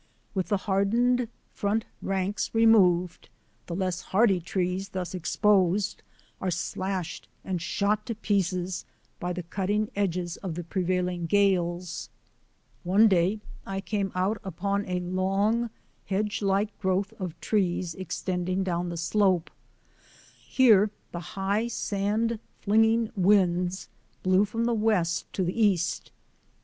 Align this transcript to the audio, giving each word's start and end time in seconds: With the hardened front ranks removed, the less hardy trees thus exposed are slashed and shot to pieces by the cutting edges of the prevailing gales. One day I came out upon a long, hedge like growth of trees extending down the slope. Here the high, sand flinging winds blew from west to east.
With 0.33 0.47
the 0.47 0.57
hardened 0.57 1.27
front 1.51 1.85
ranks 2.01 2.49
removed, 2.55 3.29
the 3.67 3.75
less 3.75 4.01
hardy 4.01 4.39
trees 4.41 4.89
thus 4.89 5.13
exposed 5.13 6.01
are 6.41 6.49
slashed 6.49 7.27
and 7.45 7.61
shot 7.61 8.07
to 8.07 8.15
pieces 8.15 8.83
by 9.19 9.31
the 9.31 9.43
cutting 9.43 9.91
edges 9.95 10.37
of 10.37 10.55
the 10.55 10.63
prevailing 10.63 11.27
gales. 11.27 12.09
One 12.83 13.07
day 13.07 13.41
I 13.63 13.79
came 13.79 14.11
out 14.15 14.39
upon 14.43 14.87
a 14.89 14.99
long, 15.01 15.69
hedge 16.07 16.41
like 16.41 16.75
growth 16.79 17.13
of 17.19 17.39
trees 17.39 17.93
extending 17.93 18.63
down 18.63 18.89
the 18.89 18.97
slope. 18.97 19.51
Here 20.49 20.89
the 21.11 21.19
high, 21.37 21.67
sand 21.67 22.39
flinging 22.61 23.11
winds 23.15 23.87
blew 24.23 24.45
from 24.45 24.65
west 24.81 25.31
to 25.33 25.47
east. 25.53 26.11